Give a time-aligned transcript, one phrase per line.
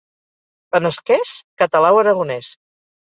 [0.75, 2.51] Benasquès, català o aragonès.